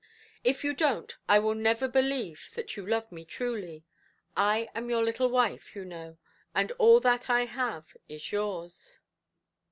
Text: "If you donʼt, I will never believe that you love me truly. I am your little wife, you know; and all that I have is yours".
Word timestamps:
"If 0.43 0.63
you 0.63 0.73
donʼt, 0.75 1.17
I 1.29 1.37
will 1.37 1.53
never 1.53 1.87
believe 1.87 2.49
that 2.55 2.75
you 2.75 2.87
love 2.87 3.11
me 3.11 3.23
truly. 3.23 3.85
I 4.35 4.67
am 4.73 4.89
your 4.89 5.03
little 5.03 5.29
wife, 5.29 5.75
you 5.75 5.85
know; 5.85 6.17
and 6.55 6.71
all 6.79 6.99
that 7.01 7.29
I 7.29 7.45
have 7.45 7.95
is 8.09 8.31
yours". 8.31 8.97